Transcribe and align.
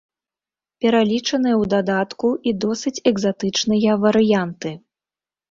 Пералічаныя 0.85 1.55
ў 1.57 1.63
дадатку 1.73 2.27
і 2.49 2.55
досыць 2.65 2.93
экзатычныя 3.13 4.01
варыянты. 4.09 4.75